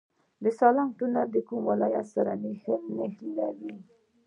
د 0.43 0.45
سالنګ 0.57 0.91
تونل 0.97 1.29
کوم 1.47 1.61
ولایتونه 1.69 2.09
سره 2.13 2.31
نښلوي؟ 2.41 3.73